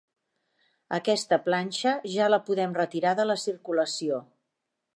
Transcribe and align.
Aquesta 0.97 1.37
planxa, 1.49 1.93
ja 2.13 2.29
la 2.35 2.39
podem 2.47 2.73
retirar 2.81 3.15
de 3.21 3.27
la 3.33 3.39
circulació. 3.43 4.19